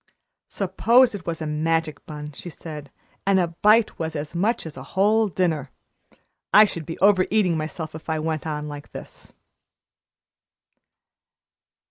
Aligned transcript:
"Suppose 0.49 1.13
it 1.13 1.27
was 1.27 1.43
a 1.43 1.45
magic 1.45 2.03
bun," 2.07 2.31
she 2.31 2.49
said, 2.49 2.89
"and 3.27 3.39
a 3.39 3.49
bite 3.49 3.99
was 3.99 4.15
as 4.15 4.33
much 4.33 4.65
as 4.65 4.75
a 4.75 4.81
whole 4.97 5.27
dinner. 5.27 5.69
I 6.51 6.65
should 6.65 6.87
be 6.87 6.97
over 7.01 7.27
eating 7.29 7.55
myself 7.55 7.93
if 7.93 8.09
I 8.09 8.17
went 8.17 8.47
on 8.47 8.67
like 8.67 8.93
this." 8.93 9.31